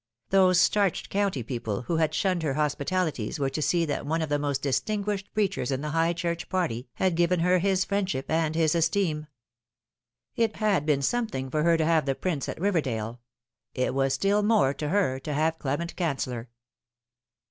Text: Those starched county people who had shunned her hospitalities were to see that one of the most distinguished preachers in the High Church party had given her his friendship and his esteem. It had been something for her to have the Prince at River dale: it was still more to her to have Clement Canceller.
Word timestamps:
Those 0.31 0.59
starched 0.59 1.11
county 1.11 1.43
people 1.43 1.83
who 1.83 1.97
had 1.97 2.15
shunned 2.15 2.41
her 2.41 2.55
hospitalities 2.55 3.37
were 3.39 3.51
to 3.51 3.61
see 3.61 3.85
that 3.85 4.03
one 4.03 4.23
of 4.23 4.29
the 4.29 4.39
most 4.39 4.63
distinguished 4.63 5.31
preachers 5.31 5.69
in 5.69 5.81
the 5.81 5.91
High 5.91 6.13
Church 6.13 6.49
party 6.49 6.87
had 6.95 7.13
given 7.13 7.41
her 7.41 7.59
his 7.59 7.85
friendship 7.85 8.25
and 8.27 8.55
his 8.55 8.73
esteem. 8.73 9.27
It 10.35 10.55
had 10.55 10.87
been 10.87 11.03
something 11.03 11.51
for 11.51 11.61
her 11.61 11.77
to 11.77 11.85
have 11.85 12.07
the 12.07 12.15
Prince 12.15 12.49
at 12.49 12.59
River 12.59 12.81
dale: 12.81 13.21
it 13.75 13.93
was 13.93 14.15
still 14.15 14.41
more 14.41 14.73
to 14.73 14.89
her 14.89 15.19
to 15.19 15.33
have 15.35 15.59
Clement 15.59 15.95
Canceller. 15.95 16.47